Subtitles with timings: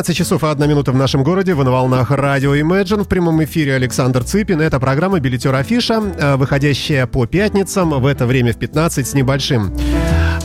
[0.00, 1.52] 15 часов и 1 минута в нашем городе.
[1.52, 3.04] Вы на волнах радио Imagine.
[3.04, 4.58] В прямом эфире Александр Цыпин.
[4.58, 9.70] Это программа «Билетер Афиша», э, выходящая по пятницам в это время в 15 с небольшим.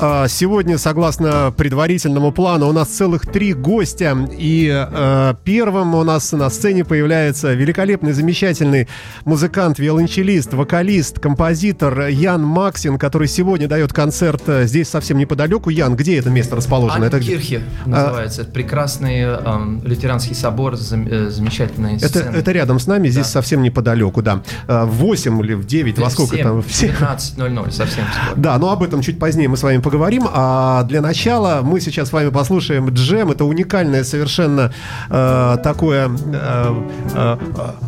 [0.02, 4.28] А, сегодня, согласно предварительному плану, у нас целых три гостя.
[4.38, 8.90] И э, первым у нас на сцене появляется великолепный, замечательный
[9.24, 15.70] музыкант, виолончелист, вокалист, композитор Ян Максин, который сегодня дает концерт э, здесь совсем неподалеку.
[15.70, 17.06] Ян, где это место расположено?
[17.06, 18.42] Это Кирхе называется.
[18.42, 18.46] А...
[18.46, 21.96] Прекрасный э, лютеранский собор, зам, э, замечательный.
[22.02, 23.32] Это, это рядом с нами, здесь да.
[23.32, 24.42] совсем неподалеку, да.
[24.68, 26.62] В 8 или в 9, во сколько 7, там?
[26.62, 28.36] В 15.00, совсем скоро.
[28.36, 30.24] Да, но об этом чуть позднее мы с вами поговорим.
[30.34, 33.30] А для начала мы сейчас с вами послушаем джем.
[33.30, 34.74] Это уникальное совершенно
[35.12, 36.76] э, такое э,
[37.14, 37.38] э,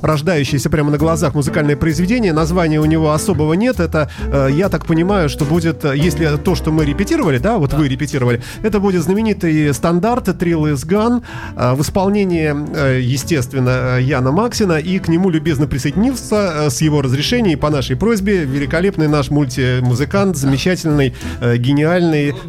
[0.04, 2.34] рождающееся прямо на глазах музыкальное произведение.
[2.34, 3.80] Названия у него особого нет.
[3.80, 7.78] Это, э, я так понимаю, что будет, если то, что мы репетировали, да, вот да.
[7.78, 11.24] вы репетировали, это будет знаменитый стандарт Trill is Gun
[11.56, 14.74] э, в исполнении, э, естественно, Яна Максина.
[14.74, 19.32] И к нему любезно присоединился э, с его разрешения и по нашей просьбе великолепный наш
[19.32, 21.87] мультимузыкант, замечательный, э, гениальный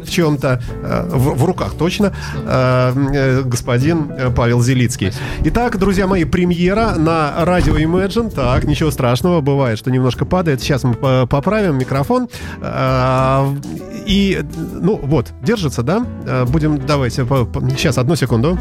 [0.03, 5.11] в чем-то, э, в, в руках точно, э, э, господин Павел Зелицкий.
[5.45, 8.29] Итак, друзья мои, премьера на радио Imagine.
[8.33, 10.61] Так, ничего страшного, бывает, что немножко падает.
[10.61, 10.93] Сейчас мы
[11.27, 12.27] поправим микрофон.
[14.05, 14.41] И,
[14.81, 16.05] ну вот, держится, да?
[16.47, 17.25] Будем, давайте,
[17.75, 18.57] сейчас, одну секунду.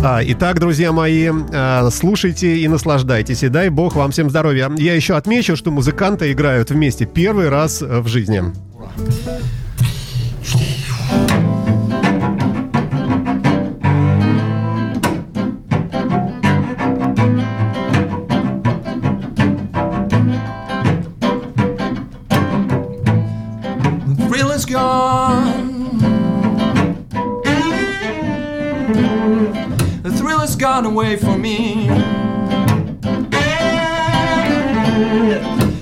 [0.00, 3.42] А, итак, друзья мои, а, слушайте и наслаждайтесь.
[3.42, 4.70] И дай бог вам всем здоровья.
[4.76, 8.42] Я еще отмечу, что музыканты играют вместе первый раз в жизни.
[30.98, 31.86] Away from me.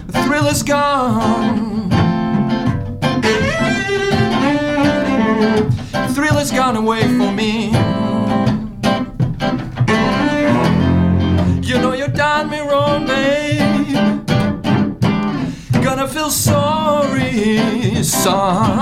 [0.07, 1.89] The thrill is gone.
[6.15, 7.69] Thrill has gone away from me.
[11.67, 14.27] You know you done me wrong, babe.
[15.83, 18.76] Gonna feel sorry someday.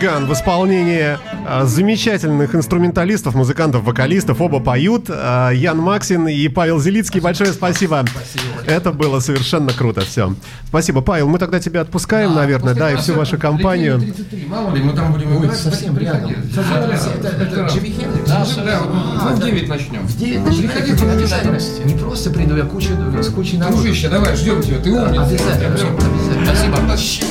[0.00, 4.40] Ган в исполнении а, замечательных инструменталистов, музыкантов, вокалистов.
[4.40, 5.06] Оба поют.
[5.08, 7.20] А, Ян Максин и Павел Зелицкий.
[7.20, 8.04] Большое спасибо.
[8.08, 8.57] спасибо.
[8.68, 10.02] Это было совершенно круто.
[10.02, 10.34] Все.
[10.66, 11.28] Спасибо, Павел.
[11.28, 13.98] Мы тогда тебя отпускаем, да, наверное, да, и всю вашу компанию.
[13.98, 14.44] 33.
[14.46, 16.30] Мало ли, мы там будем Ой, совсем рядом.
[16.30, 18.28] Это Джимми Хендрикс.
[18.28, 18.80] Да,
[19.24, 20.06] мы в 9 начнем.
[20.06, 21.86] В 9 начнем.
[21.86, 22.90] Не просто приду, я куча,
[23.22, 23.78] с кучей народу.
[23.78, 24.78] Дружище, давай, ждем тебя.
[24.78, 25.18] Ты умный.
[25.18, 25.78] Обязательно.
[26.44, 27.28] Спасибо.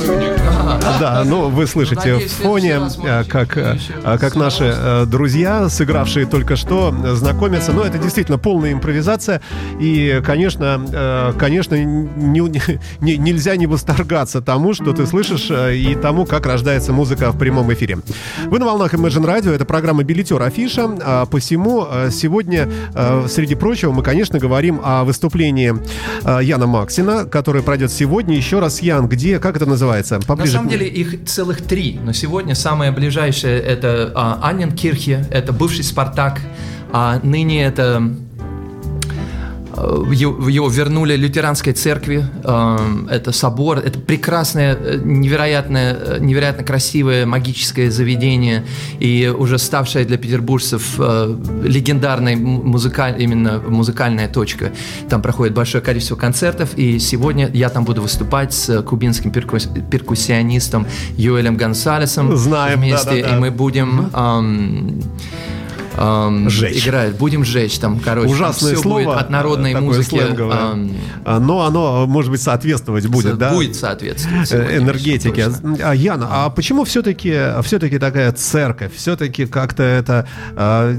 [1.00, 6.56] Да, ну вы слышите в фоне, а, как, а, как наши а, друзья, сыгравшие только
[6.56, 7.72] что, знакомятся.
[7.72, 9.40] Но это действительно полная импровизация.
[9.80, 12.40] И, конечно, э, конечно, не,
[13.00, 17.38] не, нельзя не восторгаться тому, что ты слышишь, э, и тому, как рождается музыка в
[17.38, 17.98] прямом эфире.
[18.46, 20.88] Вы на волнах Imagine Radio, это программа «Билетер Афиша».
[21.04, 22.68] А посему сегодня,
[23.28, 25.74] среди прочего, мы, конечно, говорим о выступлении
[26.42, 28.36] Яна Максина, которое пройдет сегодня.
[28.36, 30.20] Еще раз, Ян, где, как это называется?
[30.26, 30.52] Поближе.
[30.52, 35.84] На самом деле их целых три, но сегодня самое ближайшее это а, Анненкирхе, это бывший
[35.84, 36.40] Спартак,
[36.92, 38.27] а ныне это Э,
[40.12, 42.24] его вернули лютеранской церкви.
[42.44, 42.78] Э,
[43.10, 48.64] это собор, это прекрасное, э, невероятное, невероятно красивое магическое заведение
[48.98, 54.72] и уже ставшее для петербуржцев легендарной музыкаль, именно музыкальная точка.
[55.08, 60.86] Там проходит большое количество концертов, и сегодня я там буду выступать с кубинским перкус, перкуссионистом
[61.16, 63.36] Юэлем Гонсалесом Знаем, вместе, да, да, да.
[63.36, 64.10] и мы будем...
[64.14, 65.02] Эм,
[65.98, 66.86] эм, Жечь.
[66.86, 67.16] играет.
[67.16, 68.30] Будем жечь там, короче.
[68.30, 69.04] Ужасное там слово.
[69.04, 70.16] Будет от народной музыки.
[70.16, 73.52] Эм, но оно, может быть, соответствовать будет, да?
[73.52, 74.50] Будет соответствовать.
[74.52, 75.48] Э, энергетике.
[75.82, 78.94] А, Яна, а почему все-таки все-таки такая церковь?
[78.94, 80.92] Все-таки как-то это, а,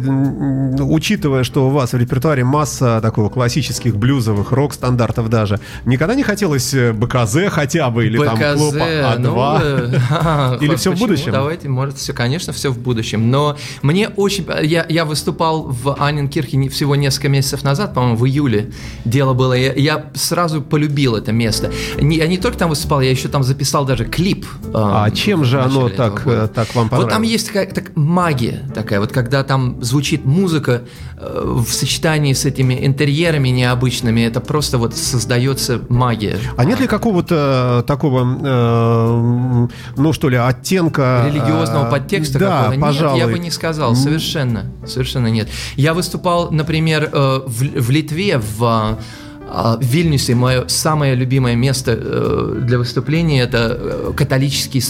[0.79, 6.73] учитывая, что у вас в репертуаре масса такого классических блюзовых рок-стандартов даже, никогда не хотелось
[6.73, 9.17] э, БКЗ хотя бы, или БКЗ, там клуб А2?
[9.19, 11.31] Ну, или все в будущем?
[11.31, 13.29] Давайте, может, все, конечно, все в будущем.
[13.31, 14.45] Но мне очень...
[14.61, 18.71] Я, я выступал в Анненкирхе всего несколько месяцев назад, по-моему, в июле
[19.05, 19.53] дело было.
[19.53, 21.71] Я, я сразу полюбил это место.
[21.99, 24.45] Не, я не только там выступал, я еще там записал даже клип.
[24.73, 26.91] А э, чем же оно так, так вам понравилось?
[26.91, 30.81] Вот там есть такая так, магия такая, вот когда там звучит музыка
[31.17, 36.37] э, в сочетании с этими интерьерами необычными, это просто вот создается магия.
[36.57, 41.25] А нет ли какого-то такого, э, ну что ли, оттенка...
[41.27, 43.19] Религиозного э, подтекста да, пожалуй.
[43.19, 44.65] Нет, я бы не сказал, совершенно.
[44.85, 45.47] Совершенно нет.
[45.75, 48.97] Я выступал, например, э, в, в Литве, в
[49.41, 54.81] э, в Вильнюсе мое самое любимое место э, для выступления это католический,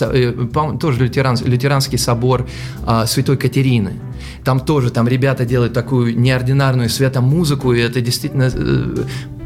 [0.80, 2.46] тоже лютеран, лютеранский собор
[3.06, 3.94] Святой Катерины.
[4.44, 8.52] Там тоже, там ребята делают такую неординарную светомузыку, и это действительно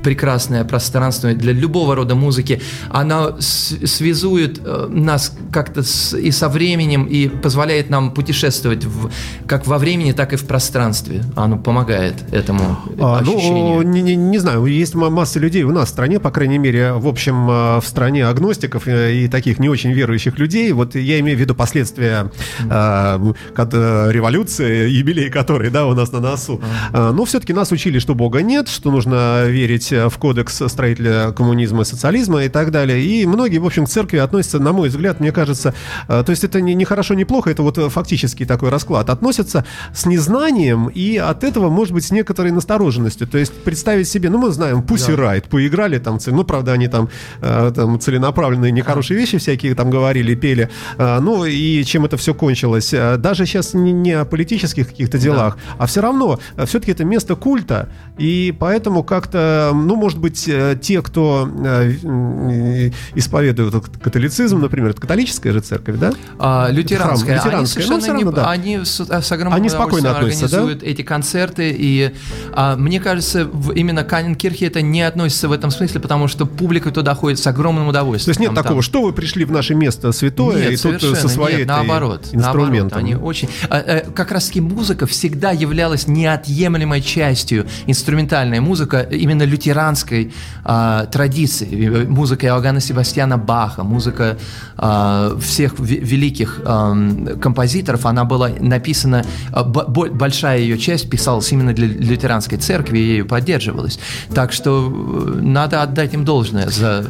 [0.04, 2.62] прекрасное пространство для любого рода музыки.
[2.90, 5.82] Она связует э, нас как-то
[6.18, 9.10] и со временем, и позволяет нам путешествовать в,
[9.48, 11.24] как во времени, так и в пространстве.
[11.36, 13.76] Оно помогает этому а, ну, ощущению.
[13.76, 16.94] Ну, не, не, не знаю, есть масса людей у нас в стране, по крайней мере,
[16.94, 20.72] в общем, э, в стране агностиков э, и таких не очень верующих людей.
[20.72, 22.32] Вот я имею в виду последствия
[22.70, 26.62] э, революции, юбилей которой, да, у нас на носу.
[26.92, 31.86] Но все-таки нас учили, что Бога нет, что нужно верить в кодекс строителя коммунизма и
[31.86, 33.02] социализма и так далее.
[33.04, 35.74] И многие, в общем, к церкви относятся, на мой взгляд, мне кажется,
[36.08, 39.66] э, то есть это не, не хорошо, не плохо, это вот фактический такой расклад, относятся
[39.94, 43.28] с незнанием и от этого, может быть, с некоторой настороженностью.
[43.28, 45.36] То есть представить себе, ну, мы знаем, Pussy да.
[45.36, 47.10] Riot, поиграли там, ну, правда, они там,
[47.42, 52.34] э, там целенаправленные, нехорошие вещи всякие там говорили, пели, э, ну, и чем это все
[52.34, 52.94] кончилось.
[53.18, 55.76] Даже сейчас не, не о политических каких-то делах, да.
[55.80, 61.02] а все равно, все-таки это место культа, и поэтому как-то ну, может быть, э, те,
[61.02, 66.14] кто э, исповедует католицизм, например, это католическая же церковь, да?
[66.40, 67.40] А, лютеранская.
[67.40, 67.84] Храм, лютеранская.
[67.84, 68.50] Они, ну, не, да.
[68.50, 70.86] они с, с огромным они спокойно организуют да?
[70.86, 72.14] эти концерты, и
[72.54, 76.92] а, мне кажется, в, именно Каненкирхе это не относится в этом смысле, потому что публика
[76.92, 78.36] туда ходит с огромным удовольствием.
[78.36, 78.84] То есть нет там, такого, там.
[78.84, 82.90] что вы пришли в наше место святое, нет, и тут со своей нет, наоборот, инструментом.
[82.90, 83.50] Наоборот, они очень...
[83.70, 87.68] А, а, как раз-таки музыка всегда являлась неотъемлемой частью,
[88.04, 90.34] инструментальная музыка, именно лютеранской
[90.66, 92.06] э, традиции.
[92.06, 94.38] Музыка Иоганна Себастьяна Баха, музыка
[94.78, 101.88] э, всех великих э, композиторов, она была написана, э, большая ее часть писалась именно для
[101.88, 104.00] лютеранской церкви и ею поддерживалась.
[104.36, 107.10] Так что э, надо отдать им должное за, за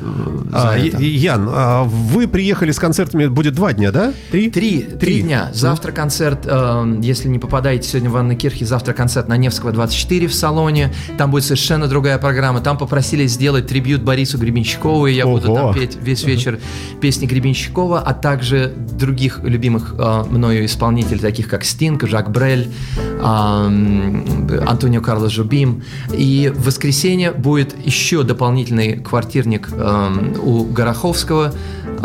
[0.52, 1.02] а, это.
[1.02, 4.14] Ян, а вы приехали с концертами, будет два дня, да?
[4.32, 4.52] Три?
[4.52, 5.50] Три, три, три дня.
[5.54, 10.28] Завтра концерт, э, если не попадаете сегодня в Анны Кирхи, завтра концерт на Невского 24
[10.28, 10.83] в салоне.
[11.18, 12.62] Там будет совершенно другая программа.
[12.62, 15.38] Там попросили сделать трибют Борису Гребенщикову, и я Ого.
[15.38, 16.60] буду там петь весь вечер
[17.02, 23.24] песни Гребенщикова, а также других любимых э, мною исполнителей, таких как Стинг, Жак Брель, э,
[23.24, 25.84] Антонио Карлос Жубим.
[26.12, 31.54] И в воскресенье будет еще дополнительный квартирник э, у Гороховского,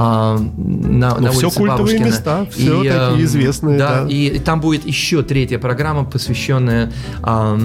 [0.00, 2.04] а, на, ну, на все культовые Бабушкина.
[2.04, 3.78] места, все и, такие известные.
[3.78, 4.08] Да, да.
[4.08, 7.58] И, и там будет еще третья программа, посвященная а,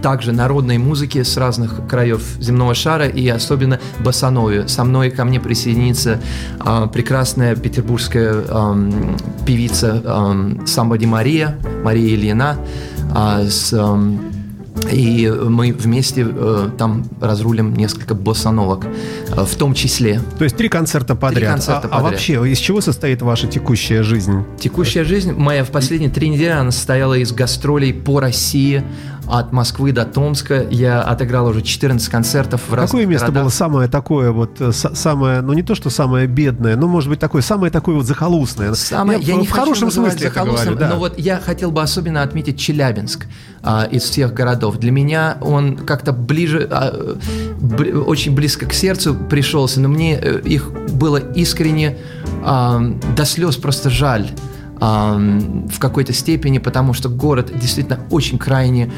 [0.00, 4.68] также народной музыке с разных краев земного шара и особенно басанове.
[4.68, 6.20] Со мной ко мне присоединится
[6.60, 8.90] а, прекрасная петербургская а,
[9.46, 12.58] певица а, Самбади Мария, Мария Ильина,
[13.14, 13.98] а, с а,
[14.90, 20.20] И мы вместе э, там разрулим несколько боссановок, э, в том числе.
[20.38, 21.40] То есть три концерта подряд.
[21.40, 22.00] Три концерта а, подряд.
[22.00, 24.44] а вообще, из чего состоит ваша текущая жизнь?
[24.58, 28.82] Текущая жизнь моя в последние три недели, она состояла из гастролей по России,
[29.28, 30.66] от Москвы до Томска.
[30.70, 33.42] Я отыграл уже 14 концертов в разных Какое место городах.
[33.44, 37.20] было самое такое вот, э, самое, ну не то, что самое бедное, но может быть
[37.20, 38.74] такое, самое такое вот захолустное?
[38.74, 40.88] Самое, я, в, не в хочу хорошем смысле захолустным, говорю, да.
[40.90, 43.26] но вот я хотел бы особенно отметить Челябинск
[43.62, 44.78] а, из всех городов.
[44.78, 47.16] Для меня он как-то ближе, а,
[47.60, 51.98] бли- очень близко к сердцу пришелся, но мне э, их было искренне
[52.44, 52.80] а,
[53.16, 54.30] до слез просто жаль
[54.82, 58.90] в какой-то степени, потому что город действительно очень крайне,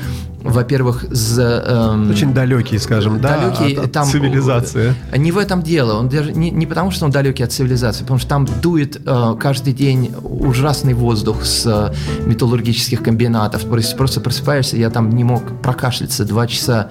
[0.44, 4.94] во-первых, за, эм, Очень далекий, скажем, да, далекий, от, от там цивилизации.
[5.16, 5.98] Не в этом дело.
[5.98, 9.36] Он даже не, не потому, что он далекий от цивилизации, потому что там дует э,
[9.40, 13.64] каждый день ужасный воздух с э, металлургических комбинатов.
[13.64, 16.90] Просто, просто просыпаешься, я там не мог прокашляться два часа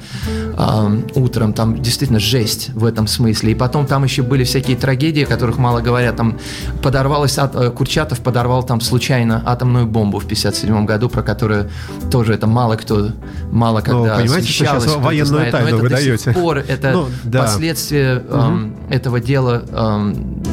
[0.57, 1.53] э, утром.
[1.53, 3.51] Там действительно жесть в этом смысле.
[3.51, 6.15] И потом там еще были всякие трагедии, о которых мало говорят.
[6.15, 6.39] Там
[6.81, 11.69] подорвалась, ат- э, Курчатов подорвал там случайно атомную бомбу в 57 году, про которую
[12.11, 13.09] тоже это мало кто,
[13.51, 15.53] мало когда Ну, что освещалось, кто-то военную знает.
[15.53, 17.39] Но тайну это вы до сих пор это Ну, да.
[17.43, 19.63] последствия эм, этого дела.
[19.71, 20.43] эм,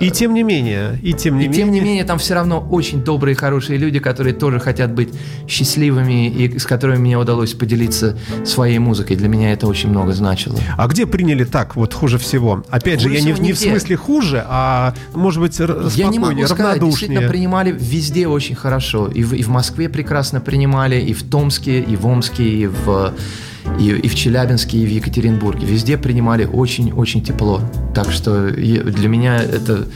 [0.00, 1.64] И тем не менее, и тем не и менее.
[1.64, 5.10] тем не менее, там все равно очень добрые, хорошие люди, которые тоже хотят быть
[5.48, 9.16] счастливыми и с которыми мне удалось поделиться своей музыкой.
[9.16, 10.58] Для меня это очень много значило.
[10.76, 12.64] А где приняли так вот хуже всего?
[12.70, 16.46] Опять же, Хуже я не, не в смысле хуже, а может быть Я не могу
[16.46, 19.08] сказать, действительно принимали везде очень хорошо.
[19.08, 23.14] И в, и в Москве прекрасно принимали, и в Томске, и в Омске, и в,
[23.78, 25.66] и, и в Челябинске, и в Екатеринбурге.
[25.66, 27.60] Везде принимали очень-очень тепло.
[27.94, 29.86] Так что для меня это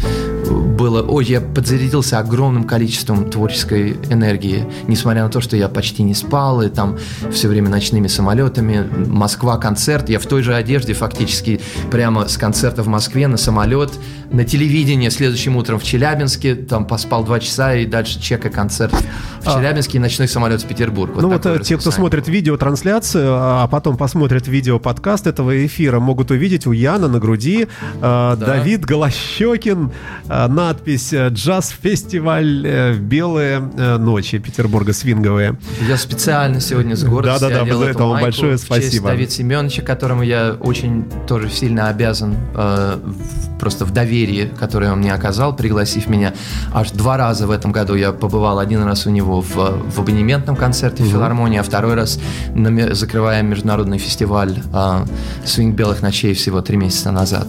[0.79, 1.03] было...
[1.03, 6.63] Ой, я подзарядился огромным количеством творческой энергии, несмотря на то, что я почти не спал,
[6.63, 6.97] и там
[7.31, 8.89] все время ночными самолетами.
[9.07, 10.09] Москва, концерт.
[10.09, 13.91] Я в той же одежде фактически прямо с концерта в Москве на самолет,
[14.31, 18.93] на телевидение следующим утром в Челябинске, там поспал два часа и дальше чека концерт
[19.41, 19.55] в А.
[19.55, 21.13] Челябинске и ночной самолет в Петербург.
[21.17, 26.31] ну вот такое э, те, кто смотрит видеотрансляцию, а потом посмотрит видеоподкаст этого эфира, могут
[26.31, 27.67] увидеть у Яна на груди
[28.01, 29.91] э, Давид Голощекин,
[30.29, 35.59] э, надпись э, «Джаз-фестиваль э, «Белые э, ночи» Петербурга свинговые.
[35.89, 39.09] Я специально сегодня с гордостью Да-да-да, за это вам большое в честь спасибо.
[39.09, 44.99] Давида Семеновича, которому я очень тоже сильно обязан э, в- просто в доверии, которое он
[44.99, 46.35] мне оказал, пригласив меня.
[46.73, 48.59] Аж два раза в этом году я побывал.
[48.59, 52.21] Один раз у него в, в абонементном концерте в филармонии, а второй раз
[52.55, 55.05] на закрывая международный фестиваль э,
[55.47, 57.49] «Свинг белых ночей» всего три месяца назад.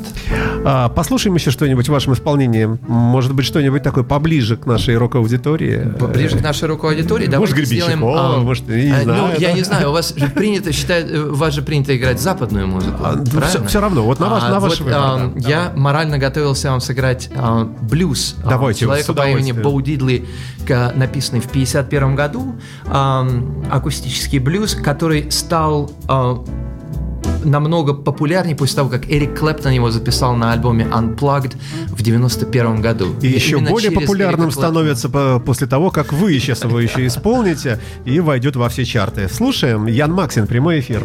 [0.65, 2.69] А, послушаем еще что-нибудь в вашем исполнении.
[3.09, 5.91] Может быть, что-нибудь такое поближе к нашей рок-аудитории.
[6.13, 7.27] Ближе к нашей широкой аудитории.
[7.27, 10.27] Может, Гребенщикова, сделаем, а, может, не а, знаю, Ну, я не знаю, у вас же
[10.27, 12.97] принято считать, э, у вас же принято играть западную музыку.
[13.03, 13.47] А, ну, правильно?
[13.47, 16.69] всё- всё равно, вот на ваш- на ваш вот, выбор, а, да, Я морально готовился
[16.69, 18.35] вам сыграть а, блюз.
[18.43, 19.51] а, Давайте, человека с по имени.
[19.53, 20.25] Боу Дидли,
[20.95, 22.55] написанный в 51 году.
[22.85, 23.27] а,
[23.71, 26.43] акустический блюз, который стал а,
[27.43, 31.55] намного популярнее после того, как Эрик Клэптон его записал на альбоме Unplugged
[31.89, 33.07] в 91 году.
[33.21, 37.79] И еще Именно более популярным становится по- после того, как вы сейчас его еще исполните
[38.05, 39.27] и войдет во все чарты.
[39.29, 39.85] Слушаем.
[39.87, 41.03] Ян Максин, прямой эфир.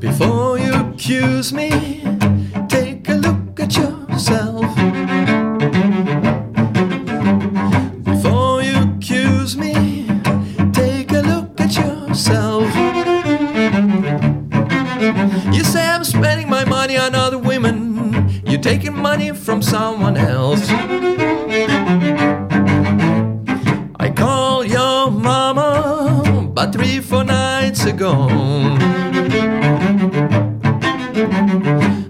[0.00, 1.87] Before you accuse me,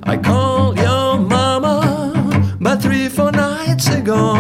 [0.05, 4.35] I called your mama about three, four nights ago.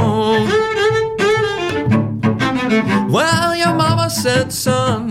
[3.10, 5.07] Well, your mama said, son,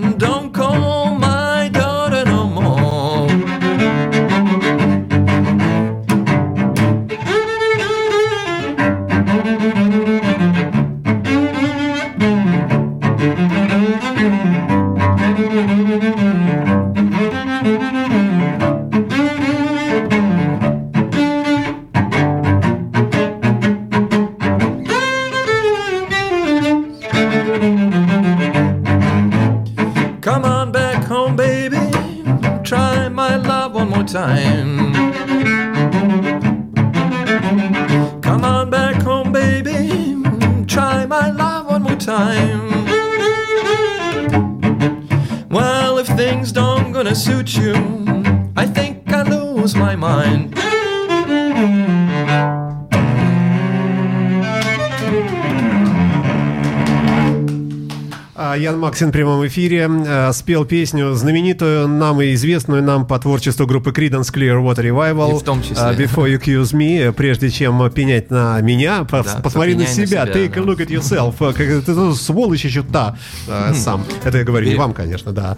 [34.17, 34.66] time.
[58.67, 63.65] Ян Максин в прямом эфире э, спел песню, знаменитую нам и известную нам по творчеству
[63.65, 65.38] группы Creedence Clearwater Revival.
[65.38, 65.77] И в том числе.
[65.77, 70.07] Uh, Before You Accuse Me, прежде чем пенять на меня, да, посмотри на себя, на
[70.07, 70.59] себя, take да.
[70.59, 71.53] a look at yourself.
[71.53, 73.15] Как, ты ну, сволочь еще та
[73.47, 74.03] uh, сам.
[74.25, 75.55] Это я говорю не вам, конечно, да.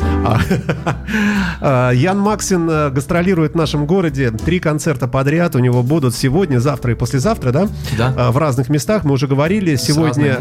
[1.62, 4.30] А, Ян Максин э, гастролирует в нашем городе.
[4.30, 7.70] Три концерта подряд у него будут сегодня, завтра и послезавтра, да?
[7.98, 8.30] Да.
[8.30, 9.78] В разных местах, мы уже говорили.
[9.78, 10.38] Сегодня,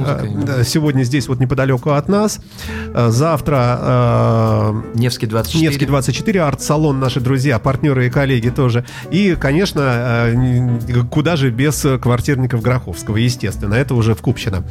[0.64, 2.38] сегодня здесь вот неподалеку от нас.
[2.38, 2.57] Э,
[2.94, 5.64] завтра э, Невский 24.
[5.64, 8.84] Невский 24, арт-салон, наши друзья, партнеры и коллеги тоже.
[9.10, 9.82] И, конечно,
[10.34, 14.64] э, куда же без квартирников Гроховского, естественно, это уже в Купчино.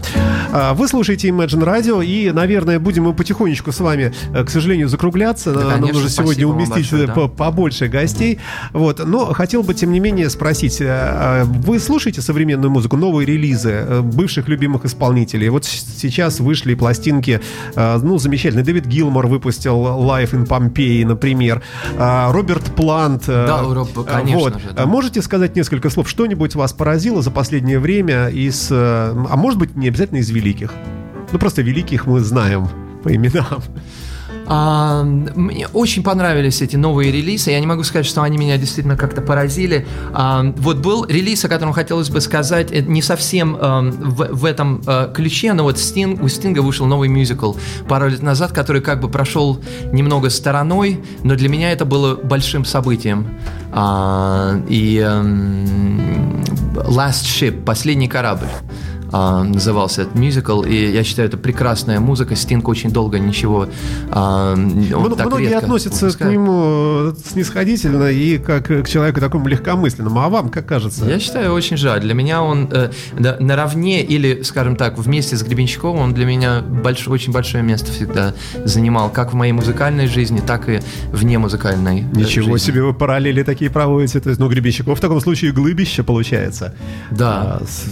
[0.51, 4.89] Э, вы слушаете Imagine Radio, и, наверное, будем мы потихонечку с вами, э, к сожалению,
[4.89, 5.53] закругляться.
[5.53, 7.27] Да, конечно, Нам нужно сегодня уместить большое, да?
[7.27, 8.39] побольше гостей.
[8.74, 9.06] Вот.
[9.06, 14.86] Но хотел бы, тем не менее, спросить, вы слушаете современную музыку, новые релизы бывших любимых
[14.86, 15.50] исполнителей?
[15.50, 17.41] Вот сейчас вышли пластинки
[17.75, 18.63] Э, ну, замечательный.
[18.63, 21.62] Дэвид Гилмор выпустил Life in Pompeii, например.
[21.98, 23.24] Э, Роберт Плант.
[23.27, 24.62] Э, да, Роб, конечно вот.
[24.62, 24.72] же.
[24.72, 24.86] Да.
[24.86, 26.10] Можете сказать несколько слов?
[26.10, 28.69] Что-нибудь вас поразило за последнее время из...
[28.72, 30.74] А может быть, не обязательно из великих?
[31.31, 32.67] Ну, просто великих мы знаем
[33.03, 33.62] по именам.
[34.48, 37.51] А, мне очень понравились эти новые релизы.
[37.51, 39.86] Я не могу сказать, что они меня действительно как-то поразили.
[40.13, 44.46] А, вот был релиз, о котором хотелось бы сказать, это не совсем а, в, в
[44.46, 47.54] этом а, ключе, но вот Sting, у Стинга вышел новый мюзикл
[47.89, 49.60] пару лет назад, который как бы прошел
[49.92, 53.27] немного стороной, но для меня это было большим событием.
[53.72, 55.22] А, и а,
[56.88, 58.48] Last Ship, последний корабль
[59.11, 62.35] а, назывался этот мюзикл, и я считаю, это прекрасная музыка.
[62.35, 63.67] Стинг очень долго ничего
[64.09, 66.31] а, Мно, так Многие относятся выпускает.
[66.31, 70.20] к нему снисходительно и как к человеку такому легкомысленному.
[70.20, 71.05] А вам как кажется?
[71.05, 72.01] Я считаю, очень жаль.
[72.01, 76.61] Для меня он э, да, наравне или, скажем так, вместе с Гребенщиковым он для меня
[76.61, 80.79] больш, очень большое место всегда занимал, как в моей музыкальной жизни, так и
[81.11, 82.72] вне музыкальной э, Ничего жизни.
[82.72, 84.20] себе вы параллели такие проводите.
[84.20, 86.75] То есть, ну, Гребенщиков в таком случае глыбище получается.
[87.11, 87.85] Да, а, с...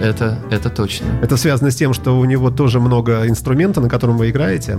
[0.00, 1.06] это, это точно.
[1.22, 4.78] Это связано с тем, что у него тоже много инструмента, на котором вы играете.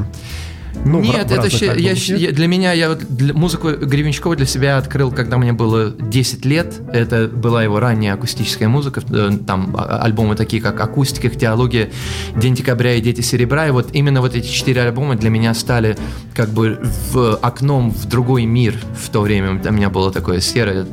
[0.86, 1.74] Ну, Нет, в, это щ...
[1.78, 5.92] я, я, для меня, я вот для, музыку Гребенщикова для себя открыл, когда мне было
[5.92, 6.80] 10 лет.
[6.92, 9.02] Это была его ранняя акустическая музыка.
[9.12, 11.90] Э, там а, альбомы такие, как «Акустика», «Теология»,
[12.36, 13.68] «День декабря» и «Дети серебра».
[13.68, 15.98] И вот именно вот эти четыре альбома для меня стали
[16.34, 16.80] как бы
[17.12, 19.62] в окном в другой мир в то время.
[19.64, 20.86] У меня было такое серое,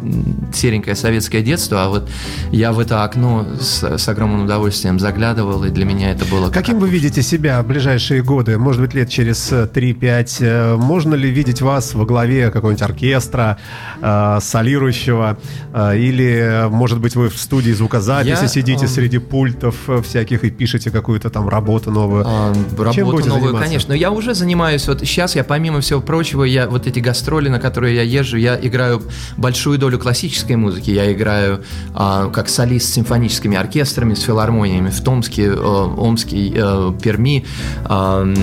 [0.53, 2.11] серенькое советское детство, а вот
[2.51, 6.51] я в это окно с, с огромным удовольствием заглядывал, и для меня это было...
[6.51, 8.59] Каким вы видите себя в ближайшие годы?
[8.59, 10.37] Может быть, лет через 3-5.
[10.41, 13.59] Э, можно ли видеть вас во главе какого-нибудь оркестра,
[14.01, 15.39] э, солирующего?
[15.73, 20.45] Э, или, может быть, вы в студии звукозаписи Я, сидите э, среди пультов э, всяких
[20.45, 22.25] и пишете какую-то там работу новую?
[22.27, 22.55] Э,
[22.93, 23.65] Чем работу новую, заниматься?
[23.65, 23.93] конечно.
[23.93, 24.87] Я уже занимаюсь.
[24.89, 28.59] Вот сейчас я, помимо всего прочего, я вот эти гастроли, на которые я езжу, я
[28.61, 29.03] играю
[29.37, 30.91] большую долю классической музыки.
[30.91, 31.63] Я играю
[31.95, 37.45] э, как солист с симфоническими оркестрами, с филармониями в Томске, э, Омске, э, Перми.
[37.89, 38.35] Э,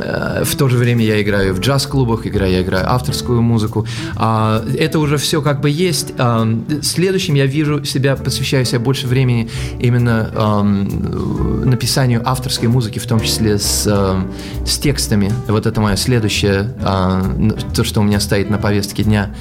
[0.00, 3.86] э, в то же время я играю в джаз-клубах, играю, я играю авторскую музыку.
[4.16, 6.14] А, это уже все как бы есть.
[6.18, 6.48] А,
[6.82, 13.20] следующим я вижу себя, посвящаю себе больше времени именно а, написанию авторской музыки, в том
[13.20, 14.26] числе с, а,
[14.64, 15.32] с текстами.
[15.48, 17.22] Вот это мое следующее, а,
[17.74, 19.34] то, что у меня стоит на повестке дня,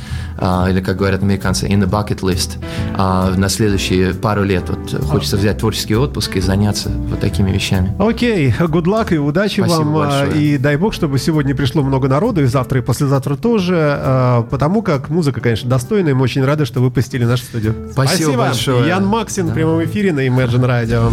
[0.69, 2.57] или, как говорят американцы, in the bucket list.
[2.95, 7.93] А, на следующие пару лет вот, хочется взять творческий отпуск и заняться вот такими вещами.
[7.99, 8.67] Окей, okay.
[8.67, 9.93] good luck и удачи Спасибо вам.
[9.93, 10.41] Большое.
[10.41, 15.09] И дай бог, чтобы сегодня пришло много народу, и завтра, и послезавтра тоже, потому как
[15.09, 17.75] музыка, конечно, достойная, и мы очень рады, что вы посетили нашу студию.
[17.91, 18.37] Спасибо, Спасибо.
[18.37, 18.87] большое.
[18.87, 19.51] Ян Максин да.
[19.51, 21.11] в прямом эфире на Imagine Radio.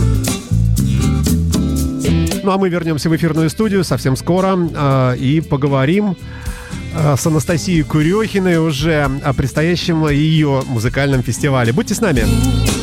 [2.43, 6.17] Ну а мы вернемся в эфирную студию совсем скоро э, и поговорим
[7.17, 11.73] с Анастасией Курехиной уже о предстоящем ее музыкальном фестивале.
[11.73, 12.76] Будьте с нами.